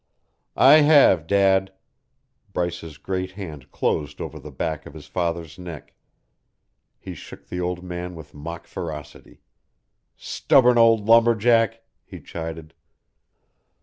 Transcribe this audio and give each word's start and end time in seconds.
"I 0.55 0.77
have, 0.77 1.27
Dad." 1.27 1.73
Bryce's 2.53 2.97
great 2.97 3.33
hand 3.33 3.69
closed 3.71 4.19
over 4.19 4.39
the 4.39 4.49
back 4.49 4.87
of 4.87 4.95
his 4.95 5.05
father's 5.05 5.59
neck; 5.59 5.93
he 6.97 7.13
shook 7.13 7.45
the 7.47 7.61
old 7.61 7.83
man 7.83 8.15
with 8.15 8.33
mock 8.33 8.65
ferocity. 8.65 9.41
"Stubborn 10.17 10.79
old 10.79 11.05
lumberjack!" 11.05 11.83
he 12.03 12.19
chided. 12.19 12.73